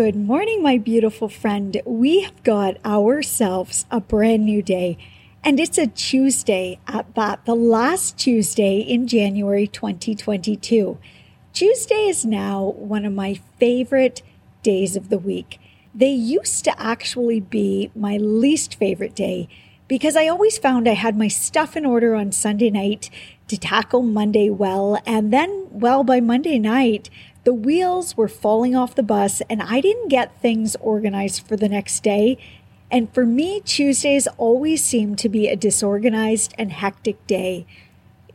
Good 0.00 0.16
morning, 0.16 0.62
my 0.62 0.78
beautiful 0.78 1.28
friend. 1.28 1.78
We 1.84 2.22
have 2.22 2.42
got 2.42 2.82
ourselves 2.86 3.84
a 3.90 4.00
brand 4.00 4.46
new 4.46 4.62
day, 4.62 4.96
and 5.44 5.60
it's 5.60 5.76
a 5.76 5.88
Tuesday 5.88 6.78
uh, 6.88 7.00
at 7.00 7.14
that, 7.16 7.44
the 7.44 7.54
last 7.54 8.16
Tuesday 8.16 8.78
in 8.78 9.06
January 9.06 9.66
2022. 9.66 10.96
Tuesday 11.52 12.08
is 12.08 12.24
now 12.24 12.70
one 12.78 13.04
of 13.04 13.12
my 13.12 13.34
favorite 13.58 14.22
days 14.62 14.96
of 14.96 15.10
the 15.10 15.18
week. 15.18 15.60
They 15.94 16.12
used 16.12 16.64
to 16.64 16.80
actually 16.80 17.40
be 17.40 17.90
my 17.94 18.16
least 18.16 18.76
favorite 18.76 19.14
day 19.14 19.50
because 19.86 20.16
I 20.16 20.28
always 20.28 20.56
found 20.56 20.88
I 20.88 20.94
had 20.94 21.18
my 21.18 21.28
stuff 21.28 21.76
in 21.76 21.84
order 21.84 22.14
on 22.14 22.32
Sunday 22.32 22.70
night 22.70 23.10
to 23.48 23.58
tackle 23.58 24.02
Monday 24.02 24.48
well, 24.48 25.02
and 25.04 25.30
then, 25.30 25.66
well, 25.70 26.04
by 26.04 26.20
Monday 26.20 26.58
night, 26.58 27.10
the 27.50 27.54
wheels 27.54 28.16
were 28.16 28.28
falling 28.28 28.76
off 28.76 28.94
the 28.94 29.02
bus, 29.02 29.42
and 29.50 29.60
I 29.60 29.80
didn't 29.80 30.06
get 30.06 30.40
things 30.40 30.76
organized 30.76 31.44
for 31.48 31.56
the 31.56 31.68
next 31.68 32.04
day. 32.04 32.38
And 32.92 33.12
for 33.12 33.26
me, 33.26 33.60
Tuesdays 33.64 34.28
always 34.38 34.84
seemed 34.84 35.18
to 35.18 35.28
be 35.28 35.48
a 35.48 35.56
disorganized 35.56 36.54
and 36.56 36.70
hectic 36.70 37.26
day. 37.26 37.66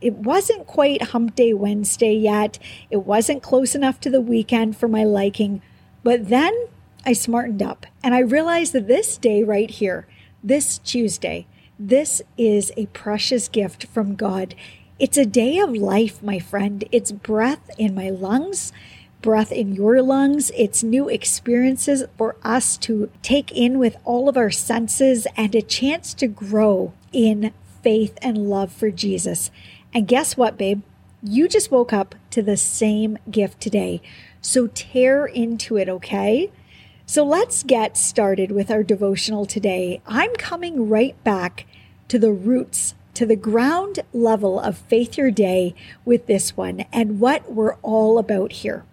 It 0.02 0.16
wasn't 0.16 0.66
quite 0.66 1.00
Hump 1.00 1.34
Day 1.34 1.54
Wednesday 1.54 2.12
yet. 2.12 2.58
It 2.90 3.06
wasn't 3.06 3.42
close 3.42 3.74
enough 3.74 4.00
to 4.00 4.10
the 4.10 4.20
weekend 4.20 4.76
for 4.76 4.86
my 4.86 5.04
liking. 5.04 5.62
But 6.02 6.28
then 6.28 6.54
I 7.06 7.14
smartened 7.14 7.62
up 7.62 7.86
and 8.02 8.14
I 8.14 8.18
realized 8.18 8.74
that 8.74 8.86
this 8.86 9.16
day 9.16 9.42
right 9.42 9.70
here, 9.70 10.06
this 10.44 10.76
Tuesday, 10.76 11.46
this 11.78 12.20
is 12.36 12.70
a 12.76 12.84
precious 12.88 13.48
gift 13.48 13.86
from 13.86 14.14
God. 14.14 14.54
It's 14.98 15.16
a 15.16 15.24
day 15.24 15.58
of 15.58 15.70
life, 15.74 16.22
my 16.22 16.38
friend. 16.38 16.84
It's 16.92 17.12
breath 17.12 17.70
in 17.78 17.94
my 17.94 18.10
lungs 18.10 18.74
breath 19.26 19.50
in 19.50 19.74
your 19.74 20.00
lungs. 20.02 20.52
It's 20.54 20.84
new 20.84 21.08
experiences 21.08 22.04
for 22.16 22.36
us 22.44 22.76
to 22.76 23.10
take 23.22 23.50
in 23.50 23.76
with 23.76 23.96
all 24.04 24.28
of 24.28 24.36
our 24.36 24.52
senses 24.52 25.26
and 25.36 25.52
a 25.52 25.62
chance 25.62 26.14
to 26.14 26.28
grow 26.28 26.92
in 27.12 27.52
faith 27.82 28.16
and 28.22 28.48
love 28.48 28.70
for 28.70 28.92
Jesus. 28.92 29.50
And 29.92 30.06
guess 30.06 30.36
what, 30.36 30.56
babe? 30.56 30.82
You 31.24 31.48
just 31.48 31.72
woke 31.72 31.92
up 31.92 32.14
to 32.30 32.40
the 32.40 32.56
same 32.56 33.18
gift 33.28 33.60
today. 33.60 34.00
So 34.40 34.68
tear 34.68 35.26
into 35.26 35.76
it, 35.76 35.88
okay? 35.88 36.52
So 37.04 37.24
let's 37.24 37.64
get 37.64 37.96
started 37.96 38.52
with 38.52 38.70
our 38.70 38.84
devotional 38.84 39.44
today. 39.44 40.00
I'm 40.06 40.34
coming 40.36 40.88
right 40.88 41.20
back 41.24 41.66
to 42.06 42.20
the 42.20 42.30
roots, 42.30 42.94
to 43.14 43.26
the 43.26 43.34
ground 43.34 43.98
level 44.12 44.60
of 44.60 44.78
Faith 44.78 45.18
Your 45.18 45.32
Day 45.32 45.74
with 46.04 46.28
this 46.28 46.56
one 46.56 46.84
and 46.92 47.18
what 47.18 47.52
we're 47.52 47.74
all 47.82 48.18
about 48.18 48.52
here. 48.52 48.84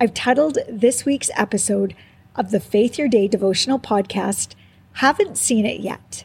I've 0.00 0.14
titled 0.14 0.58
this 0.68 1.04
week's 1.04 1.28
episode 1.34 1.92
of 2.36 2.52
the 2.52 2.60
Faith 2.60 3.00
Your 3.00 3.08
Day 3.08 3.26
devotional 3.26 3.80
podcast, 3.80 4.54
Haven't 4.92 5.36
Seen 5.36 5.66
It 5.66 5.80
Yet. 5.80 6.22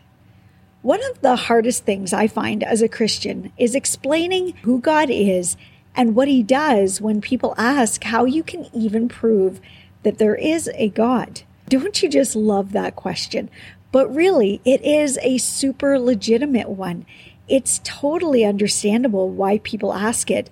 One 0.84 1.04
of 1.10 1.22
the 1.22 1.36
hardest 1.36 1.84
things 1.84 2.14
I 2.14 2.28
find 2.28 2.64
as 2.64 2.84
a 2.84 2.88
Christian 2.88 3.52
is 3.58 3.74
explaining 3.74 4.54
who 4.62 4.80
God 4.80 5.10
is 5.10 5.58
and 5.96 6.14
what 6.14 6.28
He 6.28 6.44
does 6.44 7.02
when 7.02 7.20
people 7.20 7.56
ask 7.58 8.04
how 8.04 8.26
you 8.26 8.44
can 8.44 8.68
even 8.76 9.10
prove 9.10 9.60
that 10.04 10.20
there 10.20 10.36
is 10.36 10.70
a 10.76 10.90
God. 10.90 11.42
Don't 11.68 12.04
you 12.04 12.10
just 12.10 12.36
love 12.36 12.74
that 12.74 12.96
question? 12.96 13.50
But 13.92 14.14
really, 14.14 14.62
it 14.64 14.84
is 14.84 15.18
a 15.24 15.40
super 15.40 15.98
legitimate 15.98 16.70
one. 16.70 17.08
It's 17.48 17.82
totally 17.84 18.46
understandable 18.46 19.32
why 19.32 19.58
people 19.58 19.96
ask 19.96 20.30
it 20.30 20.52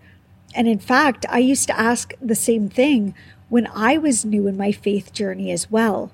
and 0.53 0.67
in 0.67 0.79
fact, 0.79 1.25
I 1.29 1.39
used 1.39 1.67
to 1.67 1.79
ask 1.79 2.13
the 2.21 2.35
same 2.35 2.69
thing 2.69 3.13
when 3.49 3.67
I 3.67 3.97
was 3.97 4.25
new 4.25 4.47
in 4.47 4.57
my 4.57 4.71
faith 4.71 5.13
journey 5.13 5.51
as 5.51 5.69
well. 5.69 6.11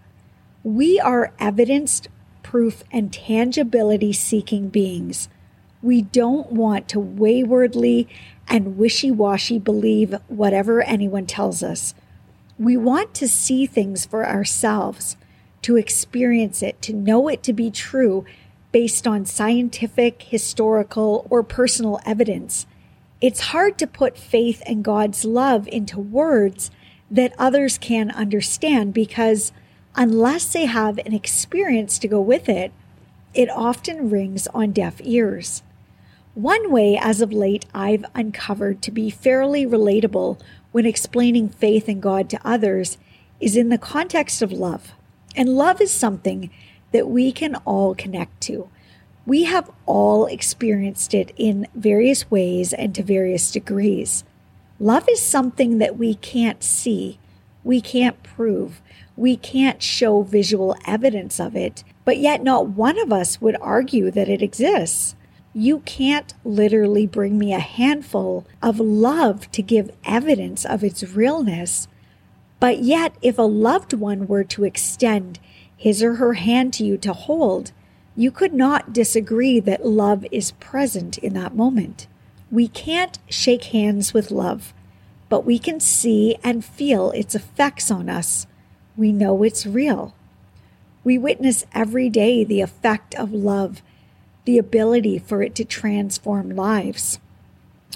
We 0.63 0.99
are 0.99 1.33
evidenced, 1.39 2.07
proof, 2.43 2.83
and 2.91 3.13
tangibility 3.13 4.13
seeking 4.13 4.69
beings. 4.69 5.29
We 5.81 6.01
don't 6.01 6.51
want 6.51 6.87
to 6.89 6.99
waywardly 6.99 8.07
and 8.47 8.77
wishy 8.77 9.11
washy 9.11 9.59
believe 9.59 10.15
whatever 10.27 10.81
anyone 10.81 11.25
tells 11.25 11.61
us. 11.61 11.93
We 12.57 12.75
want 12.75 13.13
to 13.15 13.27
see 13.27 13.65
things 13.65 14.05
for 14.05 14.27
ourselves, 14.27 15.15
to 15.61 15.75
experience 15.75 16.63
it, 16.63 16.81
to 16.83 16.93
know 16.93 17.27
it 17.27 17.43
to 17.43 17.53
be 17.53 17.69
true 17.69 18.25
based 18.71 19.07
on 19.07 19.25
scientific, 19.25 20.23
historical, 20.23 21.27
or 21.29 21.43
personal 21.43 21.99
evidence. 22.05 22.65
It's 23.19 23.39
hard 23.39 23.79
to 23.79 23.87
put 23.87 24.17
faith 24.17 24.61
and 24.67 24.83
God's 24.83 25.25
love 25.25 25.67
into 25.67 25.99
words 25.99 26.69
that 27.09 27.33
others 27.39 27.77
can 27.77 28.11
understand 28.11 28.93
because 28.93 29.51
unless 29.95 30.53
they 30.53 30.65
have 30.65 30.99
an 30.99 31.13
experience 31.13 31.97
to 31.99 32.07
go 32.07 32.21
with 32.21 32.47
it, 32.47 32.71
it 33.33 33.49
often 33.49 34.11
rings 34.11 34.47
on 34.47 34.71
deaf 34.71 35.01
ears. 35.03 35.63
One 36.35 36.71
way, 36.71 36.95
as 37.01 37.19
of 37.19 37.33
late, 37.33 37.65
I've 37.73 38.05
uncovered 38.13 38.83
to 38.83 38.91
be 38.91 39.09
fairly 39.09 39.65
relatable 39.65 40.39
when 40.71 40.85
explaining 40.85 41.49
faith 41.49 41.89
in 41.89 41.99
God 41.99 42.29
to 42.29 42.47
others 42.47 42.99
is 43.39 43.57
in 43.57 43.69
the 43.69 43.79
context 43.79 44.43
of 44.43 44.51
love. 44.51 44.93
And 45.35 45.49
love 45.49 45.81
is 45.81 45.91
something 45.91 46.51
that 46.91 47.07
we 47.07 47.31
can 47.31 47.55
all 47.65 47.95
connect 47.95 48.39
to. 48.41 48.69
We 49.27 49.43
have 49.43 49.69
all 49.85 50.25
experienced 50.25 51.13
it 51.13 51.33
in 51.35 51.67
various 51.75 52.31
ways 52.31 52.71
and 52.71 52.95
to 52.95 53.03
various 53.03 53.51
degrees. 53.51 54.23
Love 54.79 55.05
is 55.09 55.21
something 55.21 55.79
that 55.79 55.97
we 55.97 56.15
can't 56.15 56.63
see, 56.63 57.19
we 57.61 57.81
can't 57.81 58.23
prove, 58.23 58.81
we 59.17 59.35
can't 59.35 59.83
show 59.83 60.21
visual 60.21 60.77
evidence 60.85 61.41
of 61.41 61.57
it, 61.57 61.83
but 62.05 62.19
yet 62.19 62.41
not 62.41 62.69
one 62.69 62.97
of 62.97 63.11
us 63.11 63.41
would 63.41 63.57
argue 63.59 64.11
that 64.11 64.29
it 64.29 64.41
exists. 64.41 65.17
You 65.53 65.79
can't 65.79 66.33
literally 66.45 67.05
bring 67.05 67.37
me 67.37 67.53
a 67.53 67.59
handful 67.59 68.47
of 68.61 68.79
love 68.79 69.51
to 69.51 69.61
give 69.61 69.91
evidence 70.05 70.63
of 70.63 70.85
its 70.85 71.03
realness. 71.03 71.89
But 72.61 72.79
yet, 72.79 73.13
if 73.21 73.37
a 73.37 73.41
loved 73.41 73.91
one 73.91 74.25
were 74.25 74.45
to 74.45 74.63
extend 74.63 75.39
his 75.75 76.01
or 76.01 76.13
her 76.13 76.35
hand 76.35 76.71
to 76.75 76.85
you 76.85 76.97
to 76.99 77.11
hold, 77.11 77.73
you 78.17 78.31
could 78.31 78.53
not 78.53 78.91
disagree 78.91 79.59
that 79.59 79.85
love 79.85 80.25
is 80.31 80.51
present 80.53 81.19
in 81.19 81.35
that 81.35 81.55
moment. 81.55 82.07
We 82.49 82.67
can't 82.67 83.19
shake 83.29 83.65
hands 83.65 84.11
with 84.11 84.31
love, 84.31 84.73
but 85.29 85.45
we 85.45 85.59
can 85.59 85.79
see 85.79 86.35
and 86.43 86.65
feel 86.65 87.11
its 87.11 87.35
effects 87.35 87.91
on 87.91 88.09
us. 88.09 88.47
We 88.97 89.11
know 89.11 89.43
it's 89.43 89.67
real. 89.67 90.15
We 91.03 91.19
witness 91.19 91.63
every 91.75 92.09
day 92.09 92.43
the 92.43 92.61
effect 92.61 93.13
of 93.13 93.31
love, 93.31 93.83
the 94.45 94.57
ability 94.57 95.19
for 95.19 95.43
it 95.43 95.53
to 95.53 95.63
transform 95.63 96.49
lives, 96.49 97.19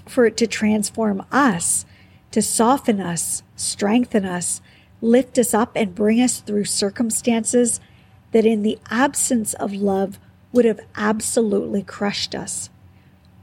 for 0.07 0.27
it 0.27 0.38
to 0.38 0.45
transform 0.45 1.25
us, 1.31 1.83
to 2.29 2.44
soften 2.44 3.00
us, 3.00 3.41
strengthen 3.56 4.25
us, 4.25 4.62
lift 5.01 5.39
us 5.39 5.56
up, 5.56 5.71
and 5.75 5.95
bring 5.95 6.21
us 6.21 6.41
through 6.41 6.65
circumstances 6.65 7.79
that 8.31 8.45
in 8.45 8.63
the 8.63 8.80
absence 8.89 9.54
of 9.56 9.74
love 9.74 10.19
would 10.51 10.66
have 10.66 10.80
absolutely 10.95 11.83
crushed 11.83 12.36
us. 12.36 12.69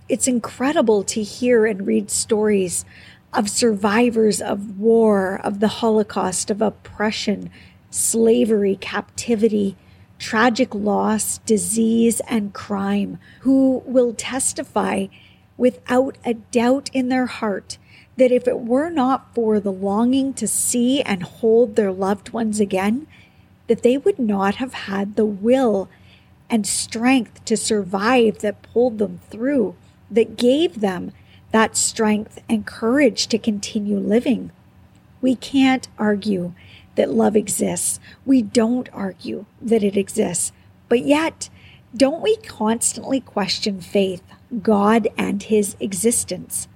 It's 0.08 0.28
incredible 0.28 1.02
to 1.04 1.22
hear 1.22 1.66
and 1.66 1.86
read 1.86 2.10
stories 2.10 2.84
of 3.32 3.50
survivors 3.50 4.40
of 4.40 4.78
war, 4.78 5.40
of 5.44 5.60
the 5.60 5.68
Holocaust, 5.68 6.50
of 6.50 6.62
oppression, 6.62 7.50
slavery, 7.90 8.76
captivity, 8.76 9.76
tragic 10.18 10.74
loss, 10.74 11.38
disease, 11.38 12.20
and 12.28 12.52
crime, 12.52 13.18
who 13.40 13.82
will 13.86 14.14
testify 14.14 15.06
without 15.56 16.16
a 16.24 16.34
doubt 16.34 16.90
in 16.92 17.08
their 17.08 17.26
heart 17.26 17.78
that 18.16 18.32
if 18.32 18.48
it 18.48 18.60
were 18.60 18.90
not 18.90 19.32
for 19.34 19.60
the 19.60 19.72
longing 19.72 20.34
to 20.34 20.48
see 20.48 21.00
and 21.02 21.22
hold 21.22 21.76
their 21.76 21.92
loved 21.92 22.30
ones 22.30 22.58
again, 22.58 23.06
that 23.68 23.82
they 23.82 23.96
would 23.96 24.18
not 24.18 24.56
have 24.56 24.74
had 24.74 25.14
the 25.14 25.26
will 25.26 25.88
and 26.50 26.66
strength 26.66 27.44
to 27.44 27.56
survive 27.56 28.38
that 28.38 28.62
pulled 28.62 28.98
them 28.98 29.20
through, 29.30 29.76
that 30.10 30.36
gave 30.36 30.80
them 30.80 31.12
that 31.52 31.76
strength 31.76 32.42
and 32.48 32.66
courage 32.66 33.26
to 33.28 33.38
continue 33.38 33.98
living. 33.98 34.50
We 35.20 35.34
can't 35.34 35.88
argue 35.98 36.52
that 36.94 37.10
love 37.10 37.36
exists. 37.36 38.00
We 38.26 38.42
don't 38.42 38.88
argue 38.92 39.46
that 39.60 39.82
it 39.82 39.96
exists. 39.96 40.52
But 40.88 41.04
yet, 41.04 41.48
don't 41.96 42.22
we 42.22 42.36
constantly 42.36 43.20
question 43.20 43.80
faith, 43.80 44.22
God, 44.62 45.08
and 45.16 45.42
His 45.42 45.76
existence? 45.80 46.68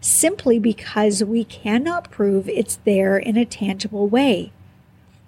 Simply 0.00 0.58
because 0.58 1.22
we 1.22 1.44
cannot 1.44 2.10
prove 2.10 2.48
it's 2.48 2.76
there 2.84 3.18
in 3.18 3.36
a 3.36 3.44
tangible 3.44 4.08
way. 4.08 4.52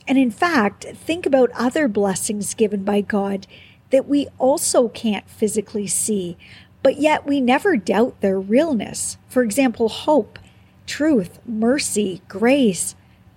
And 0.06 0.18
in 0.18 0.30
fact, 0.30 0.84
think 0.84 1.26
about 1.26 1.50
other 1.54 1.88
blessings 1.88 2.54
given 2.54 2.84
by 2.84 3.00
God 3.00 3.46
that 3.90 4.08
we 4.08 4.28
also 4.38 4.88
can't 4.88 5.28
physically 5.28 5.86
see, 5.86 6.36
but 6.82 6.96
yet 6.96 7.26
we 7.26 7.40
never 7.40 7.76
doubt 7.76 8.20
their 8.20 8.40
realness. 8.40 9.18
For 9.28 9.42
example, 9.42 9.88
hope, 9.88 10.38
truth, 10.86 11.38
mercy, 11.46 12.22
grace, 12.26 12.94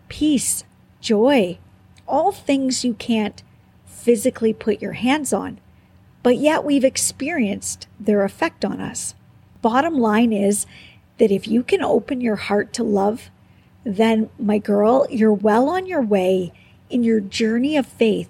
peace, 0.08 0.64
joy, 1.02 1.60
all 2.08 2.32
things 2.32 2.86
you 2.86 2.94
can't 2.94 3.44
physically 3.86 4.54
put 4.54 4.82
your 4.82 4.94
hands 4.94 5.34
on, 5.34 5.60
but 6.24 6.38
yet 6.38 6.64
we've 6.64 6.84
experienced 6.84 7.88
their 8.00 8.24
effect 8.24 8.64
on 8.64 8.80
us. 8.80 9.14
Bottom 9.62 9.96
line 9.98 10.32
is 10.32 10.66
that 11.18 11.32
if 11.32 11.48
you 11.48 11.64
can 11.64 11.82
open 11.82 12.22
your 12.22 12.36
heart 12.36 12.74
to 12.74 12.84
love, 12.84 13.30
then, 13.86 14.32
my 14.40 14.58
girl, 14.58 15.06
you're 15.12 15.32
well 15.32 15.70
on 15.70 15.86
your 15.86 16.02
way 16.02 16.52
in 16.90 17.04
your 17.04 17.20
journey 17.20 17.78
of 17.78 17.86
faith 17.86 18.30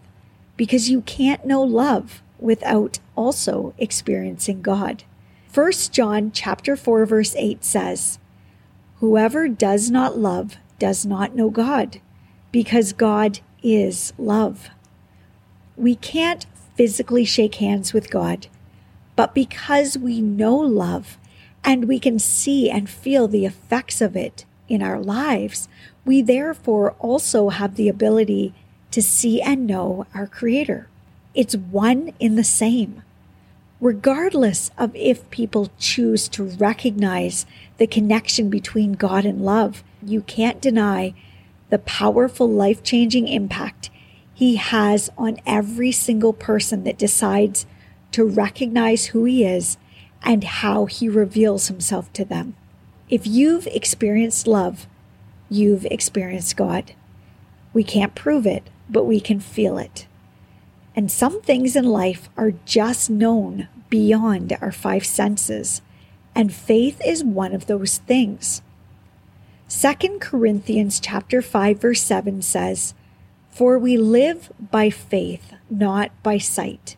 because 0.57 0.89
you 0.89 1.01
can't 1.01 1.45
know 1.45 1.63
love 1.63 2.21
without 2.39 2.99
also 3.15 3.73
experiencing 3.77 4.61
God. 4.61 5.03
1 5.53 5.71
John 5.91 6.31
chapter 6.33 6.75
4 6.75 7.05
verse 7.05 7.33
8 7.37 7.63
says, 7.63 8.19
Whoever 8.99 9.47
does 9.47 9.89
not 9.89 10.17
love 10.17 10.57
does 10.77 11.05
not 11.05 11.35
know 11.35 11.49
God, 11.49 12.01
because 12.51 12.91
God 12.91 13.39
is 13.63 14.11
love. 14.17 14.69
We 15.77 15.95
can't 15.95 16.45
physically 16.75 17.23
shake 17.23 17.55
hands 17.55 17.93
with 17.93 18.09
God, 18.09 18.47
but 19.15 19.33
because 19.33 19.97
we 19.97 20.19
know 20.19 20.55
love 20.57 21.17
and 21.63 21.87
we 21.87 21.99
can 21.99 22.19
see 22.19 22.69
and 22.69 22.89
feel 22.89 23.29
the 23.29 23.45
effects 23.45 24.01
of 24.01 24.17
it 24.17 24.45
in 24.67 24.81
our 24.81 24.99
lives, 24.99 25.67
we 26.05 26.21
therefore 26.21 26.91
also 26.99 27.49
have 27.49 27.75
the 27.75 27.89
ability 27.89 28.53
to 28.91 29.01
see 29.01 29.41
and 29.41 29.67
know 29.67 30.05
our 30.13 30.27
Creator. 30.27 30.87
It's 31.33 31.55
one 31.55 32.13
in 32.19 32.35
the 32.35 32.43
same. 32.43 33.03
Regardless 33.81 34.71
of 34.77 34.95
if 34.95 35.29
people 35.29 35.69
choose 35.77 36.29
to 36.29 36.43
recognize 36.43 37.45
the 37.77 37.87
connection 37.87 38.49
between 38.49 38.93
God 38.93 39.25
and 39.25 39.43
love, 39.43 39.83
you 40.01 40.21
can't 40.21 40.61
deny 40.61 41.13
the 41.69 41.79
powerful 41.79 42.49
life 42.49 42.83
changing 42.83 43.27
impact 43.27 43.89
He 44.33 44.55
has 44.55 45.09
on 45.17 45.37
every 45.45 45.91
single 45.91 46.33
person 46.33 46.83
that 46.85 46.97
decides 46.97 47.65
to 48.11 48.23
recognize 48.23 49.07
who 49.07 49.25
He 49.25 49.43
is 49.43 49.77
and 50.23 50.43
how 50.43 50.85
He 50.85 51.09
reveals 51.09 51.67
Himself 51.67 52.11
to 52.13 52.23
them. 52.23 52.55
If 53.09 53.27
you've 53.27 53.67
experienced 53.67 54.47
love, 54.47 54.87
you've 55.47 55.85
experienced 55.85 56.57
God. 56.57 56.93
We 57.71 57.83
can't 57.83 58.15
prove 58.15 58.47
it, 58.47 58.63
but 58.89 59.03
we 59.03 59.19
can 59.19 59.39
feel 59.39 59.77
it. 59.77 60.07
And 60.95 61.11
some 61.11 61.41
things 61.41 61.75
in 61.75 61.85
life 61.85 62.29
are 62.35 62.53
just 62.65 63.09
known 63.09 63.67
beyond 63.89 64.57
our 64.59 64.71
five 64.71 65.05
senses, 65.05 65.83
and 66.33 66.51
faith 66.51 66.99
is 67.05 67.23
one 67.23 67.53
of 67.53 67.67
those 67.67 67.99
things. 67.99 68.63
2 69.69 70.19
Corinthians 70.19 70.99
chapter 70.99 71.41
5 71.41 71.79
verse 71.79 72.01
7 72.01 72.41
says, 72.41 72.95
"For 73.49 73.77
we 73.77 73.97
live 73.97 74.51
by 74.71 74.89
faith, 74.89 75.53
not 75.69 76.11
by 76.23 76.39
sight." 76.39 76.97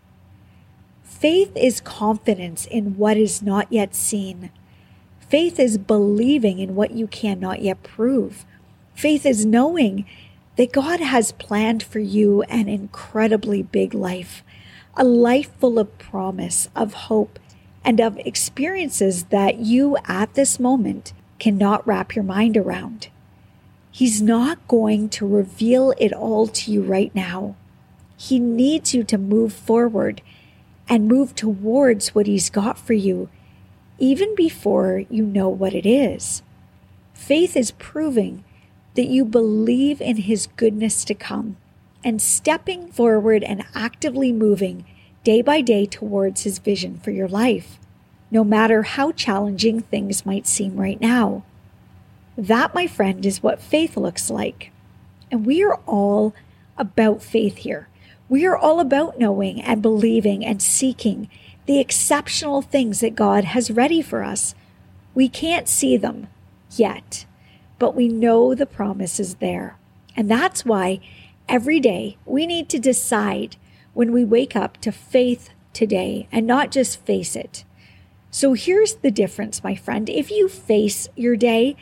Faith 1.04 1.52
is 1.58 1.82
confidence 1.82 2.66
in 2.66 2.98
what 2.98 3.18
is 3.18 3.42
not 3.42 3.68
yet 3.72 3.94
seen. 3.94 4.52
Faith 5.30 5.60
is 5.60 5.78
believing 5.78 6.60
in 6.60 6.76
what 6.76 6.92
you 6.92 7.08
cannot 7.08 7.62
yet 7.62 7.84
prove. 7.84 8.46
Faith 8.96 9.26
is 9.26 9.46
knowing 9.46 10.06
that 10.56 10.72
God 10.72 11.00
has 11.00 11.34
planned 11.34 11.84
for 11.84 12.00
you 12.00 12.44
an 12.44 12.70
incredibly 12.70 13.62
big 13.62 13.94
life, 13.94 14.44
a 14.96 15.04
life 15.04 15.52
full 15.60 15.78
of 15.78 15.98
promise, 16.00 16.70
of 16.76 16.94
hope, 16.94 17.40
and 17.84 18.00
of 18.00 18.18
experiences 18.20 19.26
that 19.26 19.58
you 19.58 19.98
at 20.06 20.34
this 20.34 20.60
moment 20.60 21.14
cannot 21.40 21.86
wrap 21.86 22.16
your 22.16 22.24
mind 22.24 22.58
around. 22.58 23.10
He's 23.92 24.22
not 24.22 24.66
going 24.68 25.10
to 25.10 25.28
reveal 25.28 25.94
it 25.98 26.14
all 26.14 26.48
to 26.48 26.72
you 26.72 26.84
right 26.84 27.14
now. 27.14 27.56
He 28.16 28.40
needs 28.40 28.94
you 28.94 29.04
to 29.06 29.18
move 29.18 29.54
forward 29.54 30.22
and 30.90 31.08
move 31.08 31.36
towards 31.36 32.16
what 32.16 32.28
He's 32.28 32.50
got 32.50 32.78
for 32.78 32.94
you, 32.94 33.30
even 34.00 34.36
before 34.36 35.04
you 35.10 35.24
know 35.24 35.50
what 35.50 35.74
it 35.74 35.86
is. 35.86 36.42
Faith 37.14 37.58
is 37.58 37.72
proving 37.72 38.44
that 38.96 39.08
you 39.08 39.26
believe 39.26 40.02
in 40.02 40.18
His 40.18 40.48
goodness 40.56 41.04
to 41.06 41.14
come 41.14 41.58
and 42.04 42.22
stepping 42.22 42.92
forward 42.92 43.44
and 43.44 43.66
actively 43.76 44.32
moving 44.32 44.86
day 45.24 45.42
by 45.42 45.62
day 45.62 45.86
towards 45.86 46.44
His 46.44 46.60
vision 46.60 47.00
for 47.00 47.12
your 47.12 47.28
life, 47.28 47.80
no 48.32 48.44
matter 48.44 48.84
how 48.84 49.12
challenging 49.12 49.82
things 49.82 50.26
might 50.26 50.48
seem 50.48 50.78
right 50.78 51.02
now. 51.02 51.44
That, 52.38 52.76
my 52.76 52.88
friend, 52.88 53.26
is 53.26 53.42
what 53.42 53.62
faith 53.62 53.98
looks 53.98 54.30
like. 54.30 54.72
And 55.32 55.46
we 55.46 55.64
are 55.64 55.80
all 55.86 56.34
about 56.78 57.24
faith 57.24 57.58
here. 57.58 57.88
We 58.30 58.46
are 58.46 58.58
all 58.58 58.80
about 58.80 59.20
knowing 59.20 59.62
and 59.62 59.82
believing 59.82 60.46
and 60.46 60.62
seeking 60.62 61.30
the 61.68 61.80
exceptional 61.80 62.62
things 62.62 63.02
that 63.02 63.16
God 63.16 63.44
has 63.44 63.70
ready 63.70 64.02
for 64.02 64.24
us. 64.24 64.56
We 65.14 65.28
can't 65.30 65.68
see 65.68 65.98
them 65.98 66.28
yet, 66.76 67.26
but 67.78 67.96
we 67.96 68.08
know 68.08 68.56
the 68.56 68.66
promise 68.66 69.20
is 69.20 69.36
there. 69.36 69.78
And 70.16 70.32
that's 70.32 70.66
why 70.66 71.02
every 71.48 71.80
day 71.80 72.18
we 72.26 72.48
need 72.48 72.70
to 72.70 72.80
decide 72.80 73.58
when 73.94 74.12
we 74.12 74.24
wake 74.24 74.56
up 74.56 74.78
to 74.78 74.92
faith 74.92 75.50
today 75.74 76.28
and 76.32 76.48
not 76.48 76.72
just 76.72 77.02
face 77.06 77.36
it. 77.36 77.66
So 78.32 78.54
here's 78.54 78.96
the 78.96 79.12
difference, 79.12 79.64
my 79.64 79.76
friend. 79.76 80.10
If 80.10 80.32
you 80.32 80.48
face 80.48 81.10
your 81.16 81.36
day, 81.36 81.76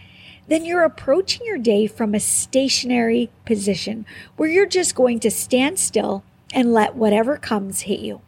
then 0.48 0.66
you're 0.66 0.84
approaching 0.84 1.46
your 1.46 1.58
day 1.58 1.86
from 1.86 2.16
a 2.16 2.20
stationary 2.20 3.30
position 3.46 4.06
where 4.36 4.50
you're 4.50 4.66
just 4.66 4.96
going 4.96 5.20
to 5.20 5.32
stand 5.32 5.78
still 5.78 6.24
and 6.54 6.74
let 6.74 6.96
whatever 6.96 7.38
comes 7.38 7.82
hit 7.82 8.00
you. 8.00 8.22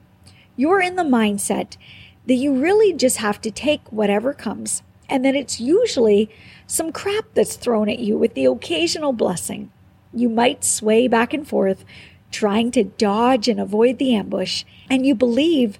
You're 0.59 0.81
in 0.81 0.95
the 0.95 1.03
mindset 1.03 1.77
that 2.25 2.33
you 2.33 2.59
really 2.59 2.91
just 2.91 3.17
have 3.17 3.39
to 3.41 3.51
take 3.51 3.93
whatever 3.93 4.33
comes, 4.33 4.81
and 5.07 5.23
that 5.23 5.35
it's 5.35 5.61
usually 5.61 6.31
some 6.65 6.91
crap 6.91 7.25
that's 7.35 7.55
thrown 7.55 7.87
at 7.89 7.99
you 7.99 8.17
with 8.17 8.33
the 8.33 8.45
occasional 8.45 9.13
blessing. 9.13 9.71
You 10.11 10.29
might 10.29 10.63
sway 10.63 11.07
back 11.07 11.31
and 11.31 11.47
forth, 11.47 11.85
trying 12.31 12.71
to 12.71 12.83
dodge 12.83 13.47
and 13.47 13.59
avoid 13.59 13.99
the 13.99 14.15
ambush, 14.15 14.63
and 14.89 15.05
you 15.05 15.13
believe 15.13 15.77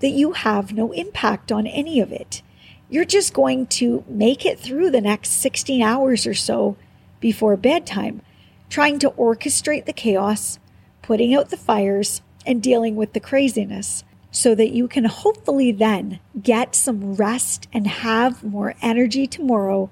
that 0.00 0.10
you 0.10 0.32
have 0.32 0.74
no 0.74 0.92
impact 0.92 1.50
on 1.50 1.66
any 1.66 1.98
of 1.98 2.12
it. 2.12 2.42
You're 2.90 3.06
just 3.06 3.32
going 3.32 3.68
to 3.68 4.04
make 4.06 4.44
it 4.44 4.60
through 4.60 4.90
the 4.90 5.00
next 5.00 5.30
16 5.30 5.80
hours 5.80 6.26
or 6.26 6.34
so 6.34 6.76
before 7.20 7.56
bedtime, 7.56 8.20
trying 8.68 8.98
to 8.98 9.10
orchestrate 9.12 9.86
the 9.86 9.94
chaos, 9.94 10.58
putting 11.00 11.34
out 11.34 11.48
the 11.48 11.56
fires, 11.56 12.20
and 12.46 12.62
dealing 12.62 12.96
with 12.96 13.14
the 13.14 13.20
craziness 13.20 14.04
so 14.30 14.54
that 14.54 14.70
you 14.70 14.86
can 14.86 15.04
hopefully 15.04 15.72
then 15.72 16.20
get 16.40 16.74
some 16.74 17.14
rest 17.14 17.68
and 17.72 17.86
have 17.86 18.44
more 18.44 18.74
energy 18.80 19.26
tomorrow 19.26 19.90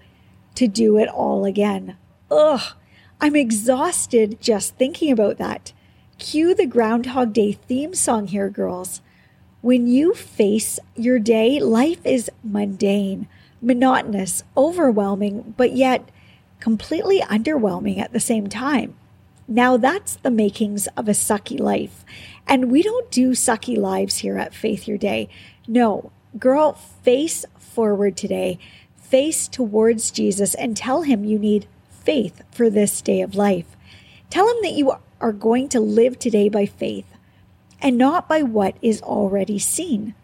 to 0.55 0.67
do 0.67 0.97
it 0.99 1.09
all 1.09 1.45
again. 1.45 1.97
Ugh, 2.31 2.75
I'm 3.21 3.37
exhausted 3.37 4.41
just 4.41 4.77
thinking 4.77 5.11
about 5.11 5.39
that. 5.39 5.73
Cue 6.19 6.55
the 6.55 6.67
Groundhog 6.67 7.33
Day 7.33 7.53
theme 7.53 7.95
song 7.95 8.29
here, 8.29 8.49
girls. 8.49 9.01
When 9.61 9.87
you 9.87 10.15
face 10.15 10.79
your 10.95 11.19
day, 11.19 11.59
life 11.61 12.05
is 12.05 12.31
mundane, 12.45 13.29
monotonous, 13.61 14.45
overwhelming, 14.57 15.55
but 15.57 15.73
yet 15.73 16.11
completely 16.61 17.21
underwhelming 17.21 17.99
at 17.99 18.13
the 18.13 18.21
same 18.21 18.47
time. 18.47 18.95
Now, 19.51 19.79
that's 19.79 20.17
the 20.17 20.31
makings 20.31 20.87
of 20.89 21.09
a 21.09 21.13
sucky 21.13 21.59
life. 21.59 22.05
And 22.47 22.71
we 22.71 22.83
don't 22.83 23.11
do 23.11 23.31
sucky 23.31 23.79
lives 23.79 24.19
here 24.19 24.37
at 24.37 24.55
Faith 24.55 24.87
Your 24.87 24.99
Day. 24.99 25.31
No, 25.67 26.13
girl, 26.39 26.75
face 26.75 27.47
forward 27.59 28.15
today, 28.17 28.59
face 28.97 29.49
towards 29.49 30.11
Jesus, 30.11 30.55
and 30.55 30.77
tell 30.77 31.03
him 31.03 31.25
you 31.25 31.39
need 31.39 31.67
faith 31.89 32.43
for 32.51 32.69
this 32.69 33.01
day 33.01 33.23
of 33.23 33.35
life. 33.35 33.75
Tell 34.29 34.47
him 34.49 34.57
that 34.63 34.75
you 34.75 34.93
are 35.21 35.33
going 35.33 35.71
to 35.71 35.81
live 35.81 36.19
today 36.19 36.51
by 36.51 36.67
faith 36.67 37.07
and 37.81 37.97
not 37.97 38.29
by 38.29 38.43
what 38.43 38.77
is 38.83 39.01
already 39.01 39.59
seen. 39.59 40.15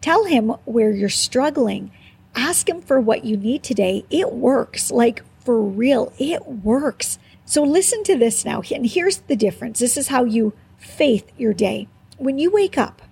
Tell 0.00 0.24
him 0.24 0.48
where 0.64 0.90
you're 0.90 1.08
struggling. 1.08 1.92
Ask 2.34 2.68
him 2.68 2.80
for 2.80 3.00
what 3.00 3.24
you 3.24 3.36
need 3.36 3.62
today. 3.62 4.04
It 4.10 4.32
works. 4.32 4.90
Like 4.90 5.22
for 5.40 5.60
real, 5.62 6.12
it 6.18 6.46
works. 6.46 7.18
So 7.46 7.62
listen 7.62 8.02
to 8.04 8.18
this 8.18 8.44
now. 8.44 8.60
And 8.74 8.84
here's 8.84 9.18
the 9.18 9.36
difference. 9.36 9.78
This 9.78 9.96
is 9.96 10.08
how 10.08 10.24
you 10.24 10.52
faith 10.76 11.30
your 11.38 11.54
day. 11.54 11.88
When 12.18 12.38
you 12.38 12.50
wake 12.50 12.76
up, 12.76 13.02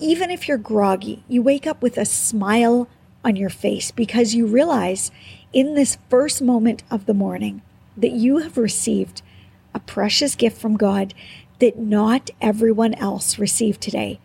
even 0.00 0.30
if 0.30 0.48
you're 0.48 0.58
groggy, 0.58 1.24
you 1.28 1.42
wake 1.42 1.66
up 1.66 1.80
with 1.80 1.96
a 1.96 2.04
smile 2.04 2.88
on 3.24 3.36
your 3.36 3.50
face 3.50 3.90
because 3.92 4.34
you 4.34 4.46
realize 4.46 5.10
in 5.52 5.74
this 5.74 5.96
first 6.10 6.42
moment 6.42 6.82
of 6.90 7.06
the 7.06 7.14
morning 7.14 7.62
that 7.96 8.12
you 8.12 8.38
have 8.38 8.58
received 8.58 9.22
a 9.74 9.80
precious 9.80 10.34
gift 10.34 10.60
from 10.60 10.76
God 10.76 11.14
that 11.60 11.78
not 11.78 12.30
everyone 12.40 12.94
else 12.94 13.38
received 13.38 13.80
today. 13.80 14.18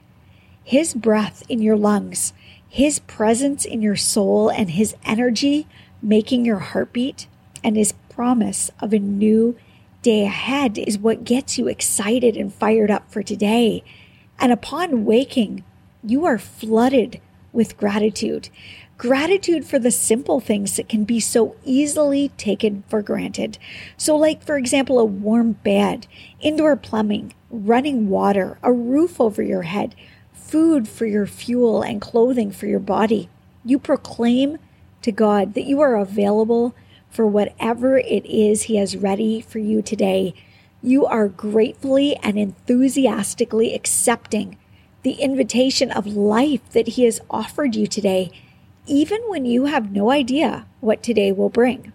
His 0.63 0.93
breath 0.93 1.43
in 1.49 1.61
your 1.61 1.75
lungs, 1.75 2.33
His 2.67 2.99
presence 2.99 3.65
in 3.65 3.81
your 3.81 3.95
soul, 3.95 4.49
and 4.49 4.71
His 4.71 4.95
energy 5.03 5.67
making 6.01 6.45
your 6.45 6.59
heartbeat, 6.59 7.27
and 7.63 7.75
His 7.75 7.93
promise 8.15 8.69
of 8.79 8.93
a 8.93 8.99
new 8.99 9.55
day 10.03 10.23
ahead 10.23 10.77
is 10.77 10.97
what 10.99 11.23
gets 11.23 11.57
you 11.57 11.67
excited 11.67 12.37
and 12.37 12.53
fired 12.53 12.91
up 12.91 13.09
for 13.11 13.23
today. 13.23 13.83
And 14.37 14.51
upon 14.51 15.05
waking, 15.05 15.63
you 16.03 16.25
are 16.25 16.37
flooded 16.37 17.19
with 17.51 17.77
gratitude. 17.77 18.49
Gratitude 18.97 19.65
for 19.65 19.79
the 19.79 19.91
simple 19.91 20.39
things 20.39 20.75
that 20.75 20.87
can 20.87 21.03
be 21.05 21.19
so 21.19 21.55
easily 21.65 22.29
taken 22.37 22.83
for 22.87 23.01
granted. 23.01 23.57
So, 23.97 24.15
like, 24.15 24.43
for 24.43 24.57
example, 24.57 24.99
a 24.99 25.05
warm 25.05 25.53
bed, 25.53 26.05
indoor 26.39 26.75
plumbing, 26.75 27.33
running 27.49 28.09
water, 28.09 28.59
a 28.61 28.71
roof 28.71 29.19
over 29.19 29.41
your 29.41 29.63
head, 29.63 29.95
food 30.33 30.87
for 30.87 31.05
your 31.05 31.25
fuel, 31.25 31.81
and 31.81 31.99
clothing 31.99 32.51
for 32.51 32.67
your 32.67 32.79
body. 32.79 33.29
You 33.65 33.79
proclaim 33.79 34.59
to 35.01 35.11
God 35.11 35.53
that 35.55 35.65
you 35.65 35.81
are 35.81 35.95
available 35.95 36.75
for 37.13 37.27
whatever 37.27 37.97
it 37.97 38.25
is 38.25 38.63
He 38.63 38.77
has 38.77 38.97
ready 38.97 39.39
for 39.39 39.59
you 39.59 39.81
today. 39.81 40.33
You 40.81 41.05
are 41.05 41.27
gratefully 41.27 42.17
and 42.17 42.37
enthusiastically 42.37 43.73
accepting 43.73 44.57
the 45.03 45.13
invitation 45.13 45.91
of 45.91 46.07
life 46.07 46.67
that 46.71 46.89
He 46.89 47.05
has 47.05 47.21
offered 47.29 47.75
you 47.75 47.87
today 47.87 48.31
even 48.85 49.21
when 49.27 49.45
you 49.45 49.65
have 49.65 49.91
no 49.91 50.11
idea 50.11 50.65
what 50.81 51.01
today 51.01 51.31
will 51.31 51.49
bring. 51.49 51.93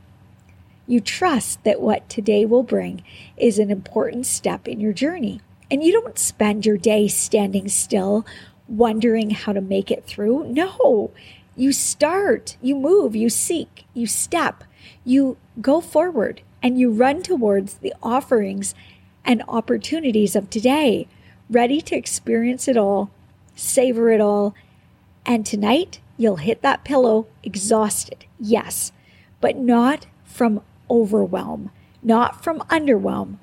You 0.86 1.00
trust 1.00 1.62
that 1.64 1.80
what 1.80 2.08
today 2.08 2.46
will 2.46 2.62
bring 2.62 3.04
is 3.36 3.58
an 3.58 3.70
important 3.70 4.24
step 4.24 4.66
in 4.66 4.80
your 4.80 4.94
journey. 4.94 5.40
And 5.70 5.84
you 5.84 5.92
don't 5.92 6.18
spend 6.18 6.64
your 6.64 6.78
day 6.78 7.08
standing 7.08 7.68
still, 7.68 8.24
wondering 8.66 9.30
how 9.30 9.52
to 9.52 9.60
make 9.60 9.90
it 9.90 10.06
through. 10.06 10.48
No, 10.48 11.10
you 11.56 11.72
start, 11.72 12.56
you 12.62 12.74
move, 12.74 13.14
you 13.14 13.28
seek, 13.28 13.84
you 13.92 14.06
step, 14.06 14.64
you 15.04 15.36
go 15.60 15.80
forward, 15.80 16.42
and 16.62 16.78
you 16.78 16.90
run 16.90 17.22
towards 17.22 17.74
the 17.74 17.94
offerings 18.02 18.74
and 19.24 19.42
opportunities 19.48 20.34
of 20.34 20.50
today, 20.50 21.06
ready 21.50 21.80
to 21.82 21.96
experience 21.96 22.68
it 22.68 22.76
all, 22.76 23.10
savor 23.54 24.10
it 24.10 24.20
all. 24.20 24.54
And 25.26 25.44
tonight, 25.44 26.00
You'll 26.20 26.36
hit 26.36 26.62
that 26.62 26.82
pillow 26.82 27.28
exhausted, 27.44 28.26
yes, 28.40 28.90
but 29.40 29.56
not 29.56 30.06
from 30.24 30.62
overwhelm, 30.90 31.70
not 32.02 32.42
from 32.42 32.58
underwhelm, 32.62 33.36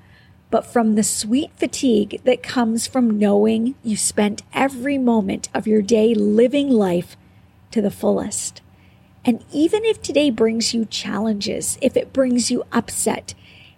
but 0.52 0.66
from 0.66 0.96
the 0.96 1.04
sweet 1.04 1.52
fatigue 1.56 2.20
that 2.26 2.44
comes 2.44 2.86
from 2.86 3.18
knowing 3.18 3.76
you 3.82 3.96
spent 3.96 4.44
every 4.54 4.98
moment 4.98 5.48
of 5.54 5.68
your 5.68 5.82
day 5.82 6.14
living 6.14 6.70
life 6.70 7.16
to 7.72 7.82
the 7.82 7.90
fullest. 7.90 8.62
And 9.26 9.44
even 9.52 9.84
if 9.84 10.02
today 10.02 10.30
brings 10.30 10.74
you 10.74 10.86
challenges, 10.86 11.80
if 11.82 11.98
it 11.98 12.14
brings 12.14 12.52
you 12.52 12.64
upset, 12.72 13.34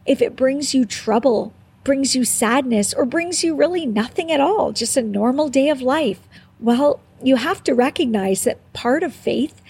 if 0.05 0.21
it 0.21 0.35
brings 0.35 0.73
you 0.73 0.85
trouble, 0.85 1.53
brings 1.85 2.15
you 2.15 2.25
sadness, 2.25 2.93
or 2.93 3.05
brings 3.05 3.45
you 3.45 3.55
really 3.55 3.85
nothing 3.85 4.29
at 4.29 4.41
all, 4.41 4.73
just 4.73 4.97
a 4.97 5.01
normal 5.01 5.47
day 5.47 5.69
of 5.69 5.81
life, 5.81 6.19
well, 6.59 6.99
you 7.23 7.37
have 7.37 7.63
to 7.63 7.73
recognize 7.73 8.43
that 8.43 8.73
part 8.73 9.03
of 9.03 9.13
faith 9.13 9.61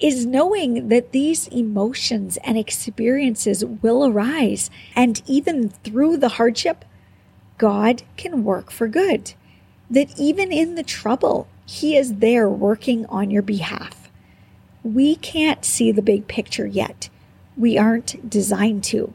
is 0.00 0.26
knowing 0.26 0.88
that 0.88 1.12
these 1.12 1.46
emotions 1.48 2.38
and 2.42 2.58
experiences 2.58 3.64
will 3.64 4.04
arise. 4.04 4.68
And 4.96 5.22
even 5.26 5.68
through 5.68 6.16
the 6.16 6.30
hardship, 6.30 6.84
God 7.56 8.02
can 8.16 8.42
work 8.42 8.70
for 8.70 8.88
good. 8.88 9.34
That 9.88 10.18
even 10.18 10.50
in 10.50 10.74
the 10.74 10.82
trouble, 10.82 11.46
He 11.66 11.96
is 11.96 12.16
there 12.16 12.48
working 12.48 13.06
on 13.06 13.30
your 13.30 13.42
behalf. 13.42 13.99
We 14.82 15.16
can't 15.16 15.64
see 15.64 15.92
the 15.92 16.02
big 16.02 16.26
picture 16.26 16.66
yet. 16.66 17.10
We 17.56 17.76
aren't 17.76 18.28
designed 18.28 18.84
to. 18.84 19.12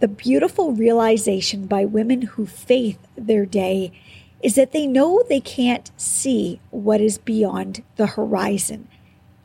The 0.00 0.08
beautiful 0.08 0.72
realization 0.72 1.66
by 1.66 1.84
women 1.84 2.22
who 2.22 2.44
faith 2.44 2.98
their 3.16 3.46
day 3.46 3.92
is 4.42 4.56
that 4.56 4.72
they 4.72 4.86
know 4.86 5.22
they 5.22 5.40
can't 5.40 5.90
see 5.96 6.60
what 6.70 7.00
is 7.00 7.16
beyond 7.16 7.82
the 7.96 8.08
horizon. 8.08 8.86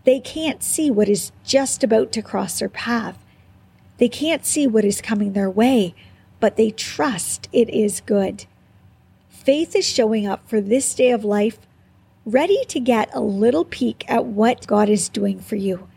They 0.04 0.20
can't 0.20 0.62
see 0.62 0.92
what 0.92 1.08
is 1.08 1.32
just 1.46 1.84
about 1.84 2.12
to 2.12 2.22
cross 2.22 2.60
their 2.60 2.68
path. 2.68 3.18
They 3.98 4.10
can't 4.10 4.46
see 4.46 4.68
what 4.68 4.84
is 4.84 5.00
coming 5.02 5.32
their 5.32 5.50
way, 5.50 5.96
but 6.42 6.58
they 6.58 6.72
trust 6.72 7.48
it 7.54 7.70
is 7.70 8.02
good. 8.02 8.46
Faith 9.30 9.76
is 9.76 9.86
showing 9.88 10.28
up 10.28 10.48
for 10.50 10.60
this 10.60 10.94
day 10.94 11.12
of 11.12 11.24
life, 11.24 11.60
ready 12.32 12.64
to 12.66 12.80
get 12.80 13.10
a 13.14 13.20
little 13.20 13.66
peek 13.66 14.06
at 14.08 14.26
what 14.26 14.68
God 14.68 14.90
is 14.90 15.10
doing 15.10 15.40
for 15.40 15.56
you, 15.56 15.88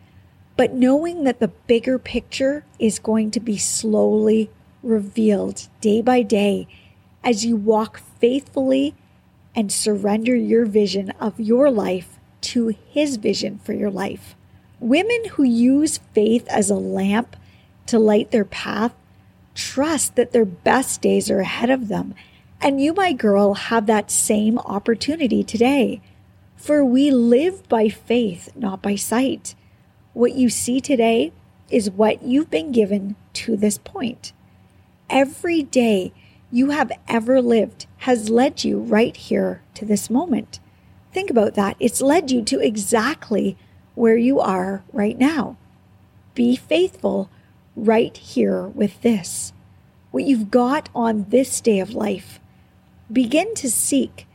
but 0.56 0.72
knowing 0.72 1.24
that 1.24 1.40
the 1.40 1.48
bigger 1.48 1.98
picture 1.98 2.64
is 2.78 2.98
going 2.98 3.30
to 3.32 3.40
be 3.40 3.58
slowly 3.58 4.50
revealed 4.82 5.68
day 5.80 6.00
by 6.00 6.22
day 6.22 6.66
as 7.22 7.44
you 7.44 7.56
walk 7.56 8.00
faithfully 8.18 8.94
and 9.54 9.70
surrender 9.70 10.34
your 10.34 10.64
vision 10.64 11.10
of 11.20 11.38
your 11.38 11.70
life 11.70 12.18
to 12.40 12.68
His 12.68 13.16
vision 13.16 13.58
for 13.58 13.72
your 13.72 13.90
life. 13.90 14.34
Women 14.80 15.24
who 15.32 15.42
use 15.42 16.00
faith 16.14 16.46
as 16.48 16.70
a 16.70 16.74
lamp 16.74 17.36
to 17.86 17.98
light 17.98 18.30
their 18.30 18.44
path 18.44 18.94
trust 19.54 20.16
that 20.16 20.32
their 20.32 20.46
best 20.46 21.02
days 21.02 21.30
are 21.30 21.40
ahead 21.40 21.70
of 21.70 21.88
them. 21.88 22.14
And 22.60 22.80
you, 22.80 22.94
my 22.94 23.12
girl, 23.12 23.54
have 23.54 23.86
that 23.86 24.10
same 24.10 24.58
opportunity 24.60 25.44
today. 25.44 26.00
For 26.62 26.84
we 26.84 27.10
live 27.10 27.68
by 27.68 27.88
faith, 27.88 28.48
not 28.54 28.80
by 28.80 28.94
sight. 28.94 29.56
What 30.12 30.34
you 30.34 30.48
see 30.48 30.80
today 30.80 31.32
is 31.70 31.90
what 31.90 32.22
you've 32.22 32.52
been 32.52 32.70
given 32.70 33.16
to 33.32 33.56
this 33.56 33.78
point. 33.78 34.32
Every 35.10 35.64
day, 35.64 36.12
you 36.52 36.70
have 36.70 36.92
ever 37.08 37.42
lived 37.42 37.86
has 38.06 38.30
led 38.30 38.62
you 38.62 38.78
right 38.78 39.16
here 39.16 39.60
to 39.74 39.84
this 39.84 40.08
moment. 40.08 40.60
Think 41.12 41.30
about 41.30 41.54
that. 41.54 41.74
It's 41.80 42.00
led 42.00 42.30
you 42.30 42.42
to 42.42 42.60
exactly 42.60 43.56
where 43.96 44.16
you 44.16 44.38
are 44.38 44.84
right 44.92 45.18
now. 45.18 45.56
Be 46.36 46.54
faithful 46.54 47.28
right 47.74 48.16
here 48.16 48.68
with 48.68 49.02
this. 49.02 49.52
What 50.12 50.22
you've 50.22 50.52
got 50.52 50.90
on 50.94 51.26
this 51.30 51.60
day 51.60 51.80
of 51.80 51.90
life. 51.90 52.38
Begin 53.10 53.52
to 53.56 53.68
seek, 53.68 54.28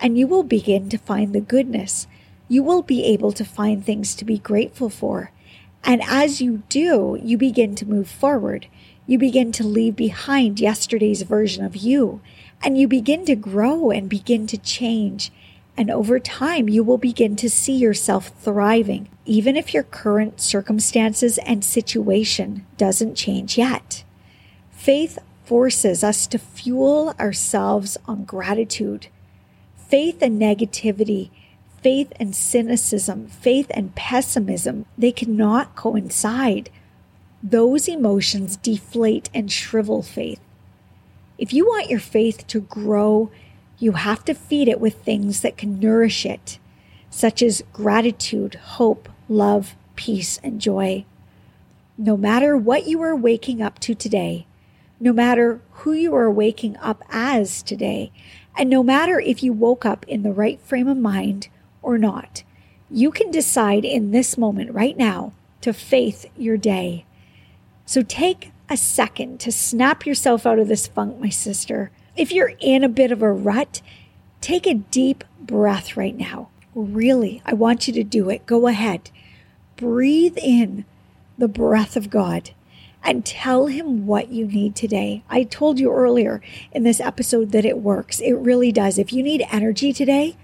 and 0.00 0.18
you 0.18 0.26
will 0.26 0.42
begin 0.42 0.88
to 0.88 0.98
find 0.98 1.32
the 1.32 1.40
goodness. 1.40 2.06
You 2.48 2.62
will 2.62 2.82
be 2.82 3.04
able 3.04 3.32
to 3.32 3.44
find 3.44 3.84
things 3.84 4.14
to 4.16 4.24
be 4.24 4.38
grateful 4.38 4.90
for. 4.90 5.30
And 5.84 6.02
as 6.02 6.40
you 6.40 6.62
do, 6.68 7.18
you 7.22 7.38
begin 7.38 7.74
to 7.76 7.88
move 7.88 8.08
forward. 8.08 8.66
You 9.06 9.18
begin 9.18 9.52
to 9.52 9.64
leave 9.64 9.96
behind 9.96 10.60
yesterday's 10.60 11.22
version 11.22 11.64
of 11.64 11.76
you, 11.76 12.20
and 12.62 12.78
you 12.78 12.86
begin 12.86 13.24
to 13.26 13.34
grow 13.34 13.90
and 13.90 14.08
begin 14.08 14.46
to 14.48 14.58
change. 14.58 15.32
And 15.76 15.90
over 15.90 16.18
time, 16.18 16.68
you 16.68 16.84
will 16.84 16.98
begin 16.98 17.36
to 17.36 17.48
see 17.48 17.76
yourself 17.76 18.32
thriving, 18.40 19.08
even 19.24 19.56
if 19.56 19.72
your 19.72 19.82
current 19.82 20.40
circumstances 20.40 21.38
and 21.38 21.64
situation 21.64 22.66
doesn't 22.76 23.14
change 23.14 23.56
yet. 23.56 24.04
Faith 24.70 25.18
forces 25.44 26.04
us 26.04 26.26
to 26.26 26.38
fuel 26.38 27.14
ourselves 27.18 27.96
on 28.06 28.24
gratitude. 28.24 29.08
Faith 29.90 30.22
and 30.22 30.40
negativity, 30.40 31.30
faith 31.82 32.12
and 32.20 32.32
cynicism, 32.32 33.26
faith 33.26 33.66
and 33.74 33.92
pessimism, 33.96 34.86
they 34.96 35.10
cannot 35.10 35.74
coincide. 35.74 36.70
Those 37.42 37.88
emotions 37.88 38.56
deflate 38.56 39.28
and 39.34 39.50
shrivel 39.50 40.02
faith. 40.02 40.38
If 41.38 41.52
you 41.52 41.66
want 41.66 41.90
your 41.90 41.98
faith 41.98 42.46
to 42.46 42.60
grow, 42.60 43.32
you 43.80 43.92
have 43.92 44.24
to 44.26 44.34
feed 44.34 44.68
it 44.68 44.78
with 44.78 45.02
things 45.02 45.40
that 45.40 45.56
can 45.56 45.80
nourish 45.80 46.24
it, 46.24 46.60
such 47.10 47.42
as 47.42 47.64
gratitude, 47.72 48.54
hope, 48.54 49.08
love, 49.28 49.74
peace, 49.96 50.38
and 50.44 50.60
joy. 50.60 51.04
No 51.98 52.16
matter 52.16 52.56
what 52.56 52.86
you 52.86 53.02
are 53.02 53.16
waking 53.16 53.60
up 53.60 53.80
to 53.80 53.96
today, 53.96 54.46
no 55.00 55.12
matter 55.12 55.60
who 55.70 55.92
you 55.92 56.14
are 56.14 56.30
waking 56.30 56.76
up 56.76 57.02
as 57.08 57.62
today, 57.62 58.12
and 58.56 58.68
no 58.68 58.82
matter 58.82 59.20
if 59.20 59.42
you 59.42 59.52
woke 59.52 59.84
up 59.84 60.06
in 60.08 60.22
the 60.22 60.32
right 60.32 60.60
frame 60.60 60.88
of 60.88 60.96
mind 60.96 61.48
or 61.82 61.98
not, 61.98 62.42
you 62.90 63.10
can 63.10 63.30
decide 63.30 63.84
in 63.84 64.10
this 64.10 64.36
moment 64.36 64.72
right 64.72 64.96
now 64.96 65.32
to 65.60 65.72
faith 65.72 66.26
your 66.36 66.56
day. 66.56 67.04
So 67.86 68.02
take 68.02 68.52
a 68.68 68.76
second 68.76 69.40
to 69.40 69.52
snap 69.52 70.06
yourself 70.06 70.46
out 70.46 70.58
of 70.58 70.68
this 70.68 70.86
funk, 70.86 71.18
my 71.18 71.28
sister. 71.28 71.90
If 72.16 72.32
you're 72.32 72.52
in 72.60 72.84
a 72.84 72.88
bit 72.88 73.12
of 73.12 73.22
a 73.22 73.32
rut, 73.32 73.82
take 74.40 74.66
a 74.66 74.74
deep 74.74 75.24
breath 75.40 75.96
right 75.96 76.16
now. 76.16 76.48
Really, 76.74 77.42
I 77.44 77.54
want 77.54 77.88
you 77.88 77.94
to 77.94 78.04
do 78.04 78.30
it. 78.30 78.46
Go 78.46 78.66
ahead. 78.66 79.10
Breathe 79.76 80.38
in 80.38 80.84
the 81.38 81.48
breath 81.48 81.96
of 81.96 82.10
God 82.10 82.50
and 83.02 83.24
tell 83.24 83.66
him 83.66 84.06
what 84.06 84.30
you 84.30 84.46
need 84.46 84.74
today. 84.76 85.22
I 85.28 85.44
told 85.44 85.78
you 85.78 85.92
earlier 85.92 86.42
in 86.72 86.82
this 86.82 87.00
episode 87.00 87.52
that 87.52 87.64
it 87.64 87.78
works. 87.78 88.20
It 88.20 88.34
really 88.34 88.72
does. 88.72 88.98
If 88.98 89.12
you 89.12 89.22
need 89.22 89.46
energy 89.50 89.92
today, 89.92 90.36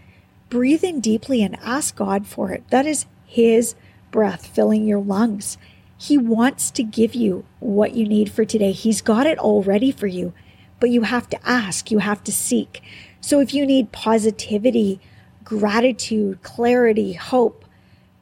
breathe 0.49 0.85
in 0.85 1.01
deeply 1.01 1.43
and 1.43 1.59
ask 1.63 1.97
God 1.97 2.27
for 2.27 2.53
it. 2.53 2.65
That 2.71 2.87
is 2.87 3.07
his 3.27 3.75
breath 4.11 4.47
filling 4.47 4.87
your 4.87 5.01
lungs. 5.01 5.59
He 5.99 6.17
wants 6.19 6.71
to 6.73 6.83
give 6.83 7.15
you 7.15 7.45
what 7.59 7.95
you 7.95 8.07
need 8.07 8.31
for 8.31 8.45
today. 8.45 8.73
He's 8.73 9.01
got 9.01 9.27
it 9.27 9.39
all 9.39 9.63
ready 9.63 9.91
for 9.91 10.07
you, 10.07 10.33
but 10.81 10.91
you 10.91 11.03
have 11.03 11.29
to 11.31 11.49
ask, 11.49 11.91
you 11.91 11.99
have 11.99 12.23
to 12.25 12.33
seek. 12.33 12.83
So 13.21 13.41
if 13.41 13.53
you 13.53 13.67
need 13.67 13.93
positivity, 13.93 15.01
gratitude, 15.43 16.43
clarity, 16.43 17.15
hope, 17.15 17.65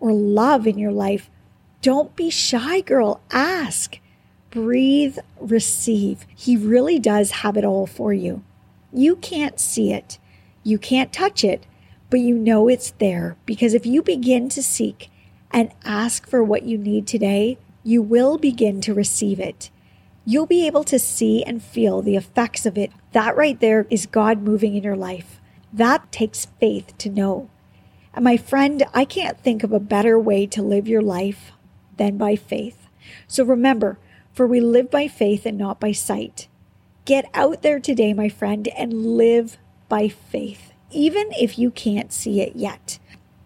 or 0.01 0.13
love 0.13 0.67
in 0.67 0.79
your 0.79 0.93
life, 0.93 1.31
don't 1.83 2.15
be 2.17 2.31
shy, 2.31 2.81
girl. 2.81 3.21
Ask, 3.31 3.99
breathe, 4.55 5.19
receive. 5.41 6.25
He 6.35 6.57
really 6.57 7.01
does 7.01 7.33
have 7.43 7.57
it 7.57 7.65
all 7.65 7.87
for 7.87 8.15
you. 8.15 8.45
You 8.93 9.17
can't 9.17 9.59
see 9.59 9.93
it, 9.93 10.19
you 10.63 10.79
can't 10.79 11.13
touch 11.13 11.43
it, 11.43 11.67
but 12.09 12.21
you 12.21 12.37
know 12.37 12.69
it's 12.69 12.93
there 12.93 13.37
because 13.45 13.75
if 13.75 13.85
you 13.85 14.01
begin 14.01 14.49
to 14.51 14.63
seek 14.63 15.11
and 15.51 15.73
ask 15.85 16.29
for 16.29 16.43
what 16.43 16.63
you 16.63 16.79
need 16.79 17.07
today, 17.07 17.59
you 17.83 18.01
will 18.01 18.39
begin 18.39 18.81
to 18.83 18.95
receive 18.95 19.41
it. 19.41 19.71
You'll 20.25 20.47
be 20.47 20.67
able 20.67 20.85
to 20.85 20.99
see 20.99 21.43
and 21.43 21.63
feel 21.63 22.01
the 22.01 22.17
effects 22.17 22.65
of 22.65 22.79
it. 22.79 22.93
That 23.13 23.37
right 23.37 23.59
there 23.59 23.87
is 23.91 24.07
God 24.07 24.41
moving 24.41 24.77
in 24.77 24.85
your 24.85 24.97
life. 24.97 25.41
That 25.73 26.13
takes 26.13 26.47
faith 26.61 26.97
to 26.99 27.11
know. 27.11 27.51
And 28.15 28.25
my 28.25 28.37
friend, 28.37 28.85
I 28.95 29.05
can't 29.05 29.39
think 29.39 29.65
of 29.65 29.73
a 29.73 29.81
better 29.81 30.19
way 30.19 30.47
to 30.47 30.63
live 30.63 30.87
your 30.87 31.03
life 31.03 31.51
than 31.97 32.17
by 32.17 32.37
faith. 32.37 32.87
So 33.27 33.45
remember, 33.45 33.99
for 34.35 34.47
we 34.47 34.61
live 34.61 34.91
by 34.91 35.09
faith 35.09 35.47
and 35.47 35.57
not 35.57 35.81
by 35.81 35.93
sight. 35.93 36.49
Get 37.05 37.31
out 37.33 37.63
there 37.63 37.79
today, 37.79 38.13
my 38.13 38.29
friend, 38.29 38.69
and 38.77 39.17
live 39.17 39.57
by 39.89 40.09
faith, 40.09 40.73
even 40.91 41.29
if 41.33 41.59
you 41.59 41.71
can't 41.71 42.13
see 42.13 42.41
it 42.41 42.57
yet. 42.57 42.99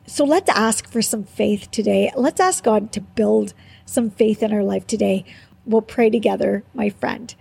So 0.06 0.24
let's 0.24 0.48
ask 0.48 0.90
for 0.90 1.02
some 1.02 1.24
faith 1.24 1.70
today. 1.70 2.10
Let's 2.16 2.40
ask 2.40 2.64
God 2.64 2.92
to 2.92 3.00
build 3.00 3.52
some 3.84 4.10
faith 4.10 4.42
in 4.42 4.52
our 4.52 4.64
life 4.64 4.86
today. 4.86 5.24
We'll 5.66 5.82
pray 5.82 6.08
together, 6.08 6.64
my 6.72 6.88
friend. 6.88 7.34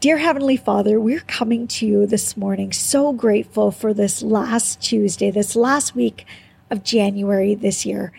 Dear 0.00 0.18
Heavenly 0.18 0.56
Father, 0.56 0.98
we're 0.98 1.20
coming 1.20 1.68
to 1.68 1.86
you 1.86 2.06
this 2.06 2.36
morning 2.36 2.72
so 2.72 3.12
grateful 3.12 3.70
for 3.70 3.94
this 3.94 4.22
last 4.22 4.80
Tuesday, 4.82 5.30
this 5.30 5.54
last 5.54 5.94
week 5.94 6.26
of 6.70 6.82
January 6.82 7.54
this 7.54 7.86
year. 7.86 8.12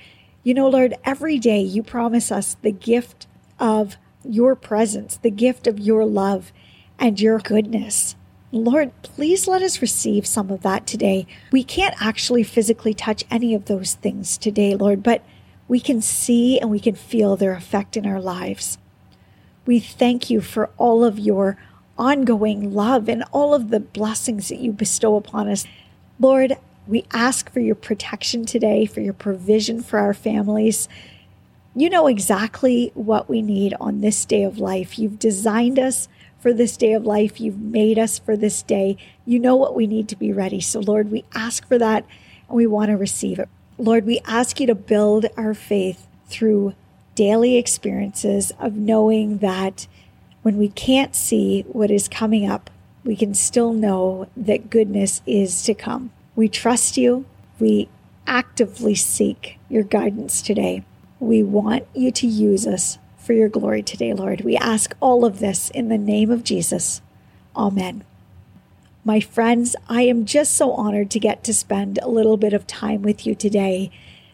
You 0.43 0.53
know, 0.53 0.69
Lord, 0.69 0.93
every 1.03 1.37
day 1.37 1.59
you 1.59 1.83
promise 1.83 2.31
us 2.31 2.55
the 2.61 2.71
gift 2.71 3.27
of 3.59 3.97
your 4.27 4.55
presence, 4.55 5.17
the 5.17 5.31
gift 5.31 5.67
of 5.67 5.79
your 5.79 6.05
love 6.05 6.51
and 6.99 7.19
your 7.19 7.39
goodness. 7.39 8.15
Lord, 8.51 8.91
please 9.01 9.47
let 9.47 9.61
us 9.61 9.81
receive 9.81 10.25
some 10.25 10.49
of 10.49 10.61
that 10.61 10.87
today. 10.87 11.27
We 11.51 11.63
can't 11.63 11.95
actually 12.01 12.43
physically 12.43 12.93
touch 12.93 13.23
any 13.29 13.53
of 13.53 13.65
those 13.65 13.95
things 13.95 14.37
today, 14.37 14.75
Lord, 14.75 15.03
but 15.03 15.23
we 15.67 15.79
can 15.79 16.01
see 16.01 16.59
and 16.59 16.69
we 16.69 16.79
can 16.79 16.95
feel 16.95 17.35
their 17.35 17.53
effect 17.53 17.97
in 17.97 18.05
our 18.05 18.21
lives. 18.21 18.77
We 19.65 19.79
thank 19.79 20.29
you 20.29 20.41
for 20.41 20.69
all 20.77 21.03
of 21.03 21.19
your 21.19 21.57
ongoing 21.97 22.73
love 22.73 23.09
and 23.09 23.23
all 23.31 23.53
of 23.53 23.71
the 23.71 23.79
blessings 23.79 24.49
that 24.49 24.59
you 24.59 24.71
bestow 24.71 25.15
upon 25.15 25.49
us. 25.49 25.65
Lord, 26.19 26.57
we 26.87 27.05
ask 27.11 27.51
for 27.51 27.59
your 27.59 27.75
protection 27.75 28.45
today, 28.45 28.85
for 28.85 29.01
your 29.01 29.13
provision 29.13 29.81
for 29.81 29.97
our 29.97 30.13
families. 30.13 30.87
You 31.77 31.89
know 31.89 32.07
exactly 32.07 32.93
what 32.93 33.27
we 33.27 33.41
need 33.41 33.73
on 33.81 33.99
this 33.99 34.23
day 34.23 34.43
of 34.43 34.59
life. 34.59 34.97
You've 34.97 35.19
designed 35.19 35.77
us 35.77 36.07
for 36.39 36.53
this 36.53 36.77
day 36.77 36.93
of 36.93 37.05
life. 37.05 37.41
You've 37.41 37.59
made 37.59 37.99
us 37.99 38.17
for 38.17 38.37
this 38.37 38.63
day. 38.63 38.95
You 39.25 39.39
know 39.39 39.57
what 39.57 39.75
we 39.75 39.85
need 39.85 40.07
to 40.07 40.15
be 40.15 40.31
ready. 40.31 40.61
So, 40.61 40.79
Lord, 40.79 41.11
we 41.11 41.25
ask 41.33 41.67
for 41.67 41.77
that 41.77 42.05
and 42.47 42.55
we 42.55 42.65
want 42.65 42.91
to 42.91 42.95
receive 42.95 43.39
it. 43.39 43.49
Lord, 43.77 44.05
we 44.05 44.21
ask 44.25 44.61
you 44.61 44.67
to 44.67 44.75
build 44.75 45.25
our 45.35 45.53
faith 45.53 46.07
through 46.27 46.75
daily 47.13 47.57
experiences 47.57 48.53
of 48.57 48.77
knowing 48.77 49.39
that 49.39 49.85
when 50.43 50.57
we 50.57 50.69
can't 50.69 51.13
see 51.13 51.63
what 51.67 51.91
is 51.91 52.07
coming 52.07 52.49
up, 52.49 52.69
we 53.03 53.17
can 53.17 53.33
still 53.33 53.73
know 53.73 54.29
that 54.37 54.69
goodness 54.69 55.21
is 55.25 55.61
to 55.63 55.73
come. 55.73 56.11
We 56.37 56.47
trust 56.47 56.95
you. 56.95 57.25
We 57.59 57.89
actively 58.25 58.95
seek 58.95 59.59
your 59.67 59.83
guidance 59.83 60.41
today. 60.41 60.85
We 61.19 61.43
want 61.43 61.87
you 61.93 62.11
to 62.11 62.27
use 62.27 62.67
us 62.67 62.97
for 63.17 63.33
your 63.33 63.49
glory 63.49 63.81
today, 63.81 64.13
Lord. 64.13 64.41
We 64.41 64.57
ask 64.57 64.95
all 64.99 65.25
of 65.25 65.39
this 65.39 65.69
in 65.69 65.89
the 65.89 65.97
name 65.97 66.29
of 66.29 66.43
Jesus. 66.43 67.01
Amen. 67.55 68.03
My 69.03 69.19
friends, 69.19 69.75
I 69.87 70.01
am 70.03 70.25
just 70.25 70.55
so 70.55 70.71
honored 70.73 71.11
to 71.11 71.19
get 71.19 71.43
to 71.43 71.53
spend 71.53 71.99
a 71.99 72.09
little 72.09 72.37
bit 72.37 72.53
of 72.53 72.67
time 72.67 73.01
with 73.01 73.25
you 73.25 73.35
today. 73.35 73.91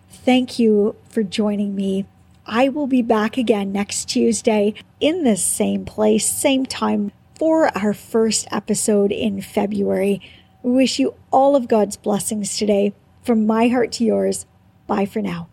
Thank 0.10 0.60
you 0.60 0.96
for 1.10 1.24
joining 1.24 1.76
me. 1.76 2.06
I 2.46 2.70
will 2.70 2.88
be 2.88 3.02
back 3.02 3.38
again 3.38 3.72
next 3.72 4.06
Tuesday 4.06 4.74
in 5.00 5.24
this 5.24 5.44
same 5.44 5.86
place, 5.86 6.30
same 6.30 6.66
time 6.66 7.12
for 7.38 7.76
our 7.78 7.94
first 7.94 8.48
episode 8.52 9.12
in 9.12 9.42
February. 9.42 10.22
We 10.64 10.72
wish 10.72 11.00
you 11.00 11.16
all 11.32 11.56
of 11.56 11.68
God's 11.68 11.98
blessings 11.98 12.58
today. 12.58 12.94
From 13.24 13.46
my 13.46 13.68
heart 13.68 13.92
to 13.94 14.04
yours, 14.04 14.46
bye 14.88 15.06
for 15.06 15.22
now. 15.22 15.51